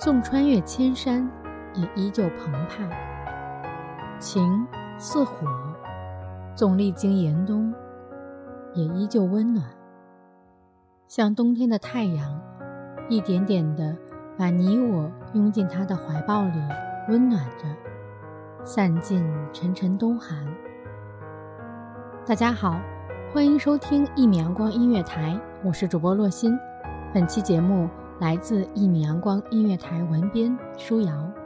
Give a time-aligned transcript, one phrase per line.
[0.00, 1.30] 纵穿越千山，
[1.74, 2.88] 也依旧澎湃；
[4.18, 5.46] 情似火，
[6.54, 7.70] 纵历经严冬，
[8.72, 9.62] 也依旧温暖。
[11.06, 12.40] 像冬天的太阳，
[13.10, 13.94] 一点点的
[14.38, 16.58] 把你我拥进他的怀抱里，
[17.10, 17.66] 温暖着，
[18.64, 20.46] 散尽沉沉冬寒。
[22.24, 22.80] 大家好，
[23.34, 26.58] 欢迎收听一米阳光音乐台，我是主播洛心。
[27.12, 27.86] 本期节目
[28.20, 31.39] 来自一米阳光音乐台文编舒瑶。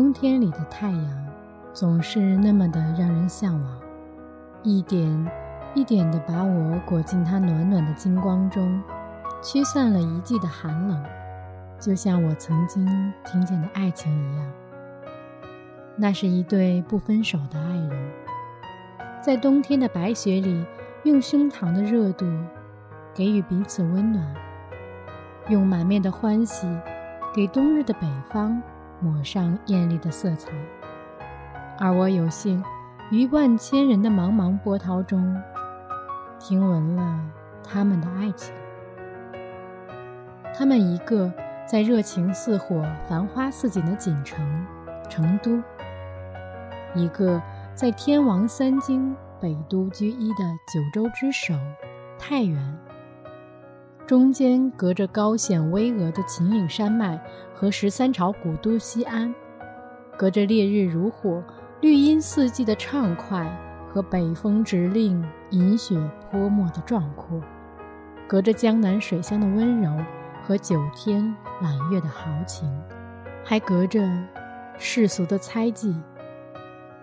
[0.00, 1.26] 冬天里的太阳，
[1.74, 3.80] 总是那么的让人向往，
[4.62, 5.30] 一点
[5.74, 8.82] 一点的把我裹进它暖暖的金光中，
[9.42, 11.04] 驱散了一季的寒冷，
[11.78, 14.50] 就像我曾经听见的爱情一样。
[15.96, 18.10] 那是一对不分手的爱人，
[19.20, 20.64] 在冬天的白雪里，
[21.02, 22.24] 用胸膛的热度
[23.12, 24.34] 给予彼此温暖，
[25.50, 26.66] 用满面的欢喜
[27.34, 28.62] 给冬日的北方。
[29.00, 30.52] 抹上艳丽的色彩，
[31.78, 32.62] 而我有幸
[33.10, 35.36] 于万千人的茫茫波涛中，
[36.38, 37.20] 听闻了
[37.62, 38.54] 他们的爱情。
[40.54, 41.32] 他们一个
[41.66, 44.66] 在热情似火、繁花似锦的锦城
[45.08, 45.62] 成都，
[46.94, 47.40] 一个
[47.74, 51.54] 在天王三京北都居一的九州之首
[52.18, 52.78] 太原。
[54.10, 57.16] 中间隔着高险巍峨的秦岭山脉
[57.54, 59.32] 和十三朝古都西安，
[60.18, 61.40] 隔着烈日如火、
[61.80, 63.48] 绿荫四季的畅快
[63.86, 65.96] 和北风直令银雪
[66.28, 67.40] 泼墨的壮阔，
[68.26, 69.96] 隔着江南水乡的温柔
[70.42, 71.32] 和九天
[71.62, 72.68] 揽月的豪情，
[73.44, 74.04] 还隔着
[74.76, 75.94] 世俗的猜忌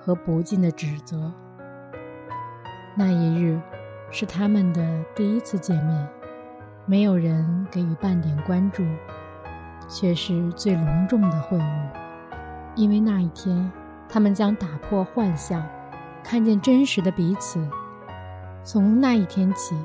[0.00, 1.32] 和不尽的指责。
[2.96, 3.56] 那一日，
[4.10, 6.17] 是他们的第一次见面。
[6.88, 8.82] 没有人给予半点关注，
[9.90, 11.90] 却是最隆重的会晤。
[12.74, 13.70] 因为那一天，
[14.08, 15.62] 他们将打破幻象，
[16.24, 17.62] 看见真实的彼此。
[18.64, 19.76] 从那一天起，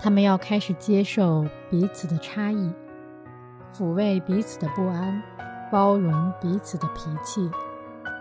[0.00, 2.72] 他们要开始接受彼此的差异，
[3.70, 5.22] 抚慰彼此的不安，
[5.70, 7.50] 包容彼此的脾气，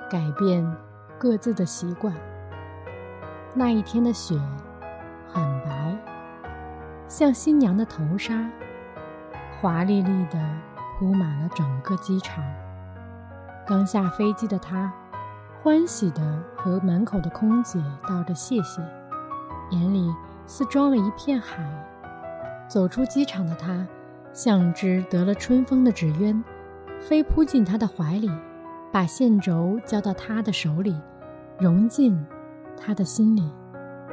[0.09, 0.69] 改变
[1.17, 2.13] 各自的习惯。
[3.53, 4.35] 那一天的雪
[5.31, 5.80] 很白。
[7.11, 8.49] 像新娘的头纱，
[9.59, 10.39] 华丽丽的
[10.97, 12.41] 铺满了整个机场。
[13.67, 14.89] 刚下飞机的他，
[15.61, 18.81] 欢喜的和门口的空姐道着谢谢，
[19.71, 20.09] 眼里
[20.47, 21.61] 似装了一片海。
[22.69, 23.85] 走出机场的他，
[24.31, 26.41] 像只得了春风的纸鸢，
[26.97, 28.31] 飞扑进他的怀里，
[28.89, 30.97] 把线轴交到他的手里，
[31.59, 32.25] 融进
[32.77, 33.51] 他的心里，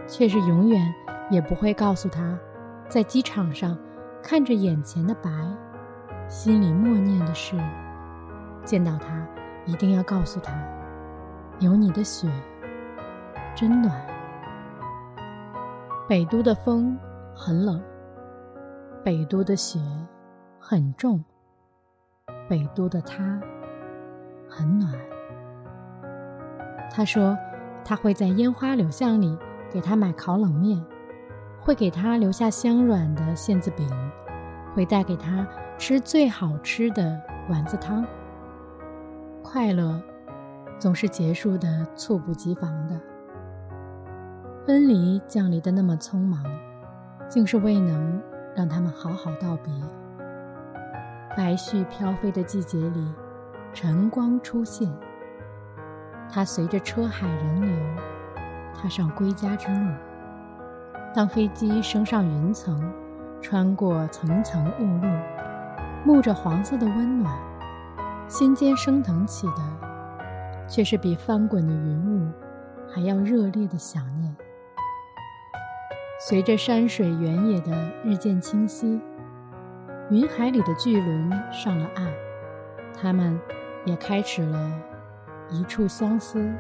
[0.09, 0.93] 却是永远
[1.31, 2.37] 也不会告诉他。
[2.89, 3.77] 在机场上，
[4.23, 5.31] 看着眼前的白，
[6.27, 7.55] 心里默念的是：
[8.65, 9.27] 见到他，
[9.67, 10.53] 一定要告诉他，
[11.59, 12.27] 有你的雪，
[13.55, 13.95] 真暖。
[16.09, 16.99] 北都的风
[17.35, 17.79] 很冷，
[19.05, 19.79] 北都的雪
[20.59, 21.23] 很重，
[22.49, 23.39] 北都的他
[24.49, 24.91] 很暖。
[26.91, 27.37] 他说，
[27.85, 29.37] 他会在烟花柳巷里
[29.71, 30.83] 给他买烤冷面，
[31.69, 33.87] 会给他留下香软的馅子饼，
[34.75, 37.21] 会带给他吃最好吃的
[37.51, 38.07] 丸子汤。
[39.43, 40.01] 快乐
[40.79, 42.99] 总是结束的猝不及防的。
[44.65, 46.43] 分离降临的那么匆忙，
[47.29, 48.19] 竟是未能
[48.57, 49.71] 让他们好好道别。
[51.37, 53.13] 白絮飘飞的季节里，
[53.75, 54.91] 晨光出现。
[56.31, 57.71] 他随着车海人流，
[58.75, 59.91] 踏上归家之路。
[61.15, 62.93] 当飞机升上云层，
[63.41, 65.09] 穿过层层雾露，
[66.07, 67.35] 沐着黄色的温暖，
[68.29, 69.63] 心间升腾起的，
[70.69, 72.31] 却是比翻滚的云雾
[72.93, 74.37] 还要热烈的想念。
[76.21, 77.73] 随着山水原野的
[78.05, 79.01] 日渐清晰，
[80.11, 82.13] 云海里的巨轮上了岸，
[82.95, 83.41] 他们
[83.85, 84.71] 也开始了
[85.51, 86.53] 一处相思，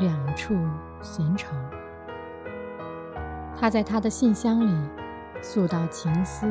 [0.00, 0.56] 两处
[1.00, 1.54] 闲愁。
[3.56, 4.90] 他在他的信箱里
[5.40, 6.46] 诉道情思，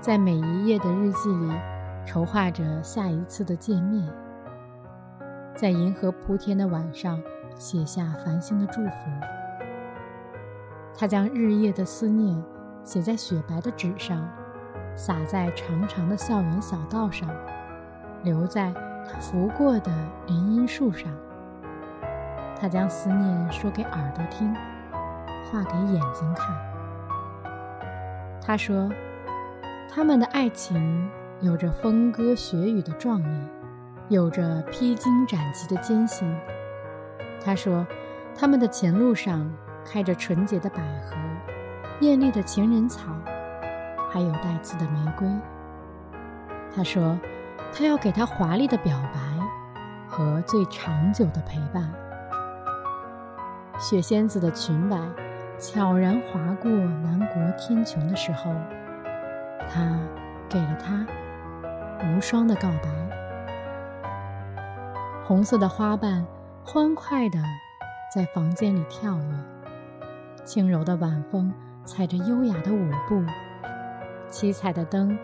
[0.00, 1.52] 在每一页的日记里
[2.04, 4.06] 筹划着下一次的见面，
[5.54, 7.20] 在银河铺天的晚上
[7.56, 8.92] 写下繁星的祝福。
[10.96, 12.42] 他将日夜的思念
[12.84, 14.28] 写在雪白的纸上，
[14.96, 17.28] 洒在长长的校园小道上，
[18.22, 18.74] 留在
[19.06, 19.90] 他拂过的
[20.26, 21.10] 林荫树上。
[22.60, 24.54] 他将思念说给耳朵听，
[25.50, 26.56] 画给眼睛看。
[28.40, 28.88] 他说，
[29.88, 31.10] 他们的爱情
[31.40, 33.48] 有着风歌雪雨的壮丽，
[34.08, 36.32] 有着披荆斩棘的艰辛。
[37.44, 37.86] 他说，
[38.34, 39.50] 他们的前路上。
[39.82, 41.16] 开着纯洁的百合，
[42.00, 43.12] 艳丽的情人草，
[44.10, 45.26] 还有带刺的玫瑰。
[46.72, 47.18] 他说，
[47.72, 49.18] 他要给她华丽的表白
[50.06, 51.90] 和最长久的陪伴。
[53.78, 54.98] 雪仙子的裙摆
[55.60, 58.50] 悄然划过南国天穹的时候，
[59.68, 60.00] 他
[60.48, 61.06] 给了她
[62.02, 62.88] 无双的告白。
[65.22, 66.26] 红色的花瓣
[66.64, 67.38] 欢快地
[68.12, 70.44] 在房间里跳跃。
[70.44, 71.52] 轻柔的晚风
[71.84, 73.22] 踩着优雅的舞步，
[74.30, 75.16] 七彩的灯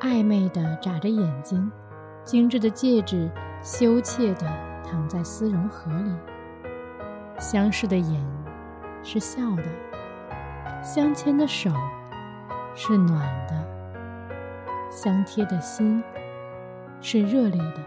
[0.00, 1.72] 暧昧地眨着眼睛，
[2.24, 3.28] 精致的戒指
[3.62, 4.46] 羞怯地
[4.84, 6.14] 躺在丝绒盒里。
[7.38, 8.22] 相视的眼
[9.10, 9.64] 是笑的，
[10.82, 11.70] 相牵的手
[12.74, 13.54] 是暖的，
[14.90, 16.04] 相贴的心
[17.00, 17.80] 是热烈的。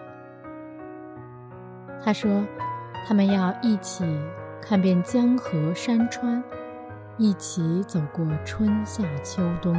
[2.03, 2.43] 他说
[3.07, 4.03] ：“他们要一起
[4.59, 6.43] 看遍江河山川。”
[7.19, 9.77] 一起走过春夏秋冬，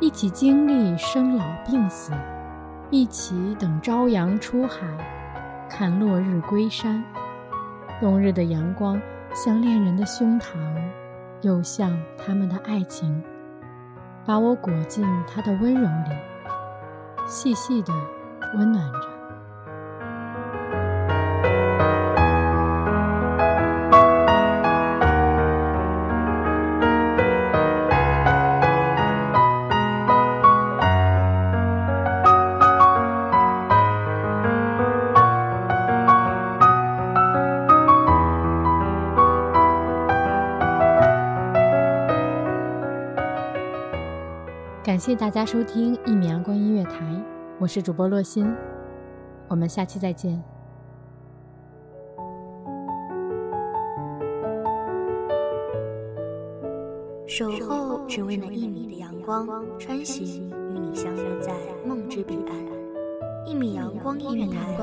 [0.00, 2.12] 一起经历生老病死，
[2.88, 4.86] 一起等朝阳出海，
[5.68, 7.04] 看落日归山。
[8.00, 8.98] 冬日的阳光
[9.34, 10.58] 像恋人的胸膛，
[11.40, 13.22] 又像他们的爱情，
[14.26, 16.16] 把我裹进他的温柔里，
[17.26, 17.92] 细细的
[18.54, 19.11] 温暖着。
[44.84, 46.92] 感谢大家收听一米阳光音乐台，
[47.60, 48.52] 我是主播洛心，
[49.46, 50.42] 我们下期再见。
[57.28, 59.46] 守候只为那一米的阳光，
[59.78, 61.54] 穿行与你相约在
[61.86, 62.56] 梦之彼岸。
[63.46, 64.76] 一米阳光音乐台，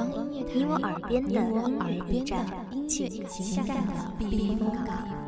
[0.53, 2.45] 你我耳边的音乐驿站，
[2.87, 5.18] 情感的避风港。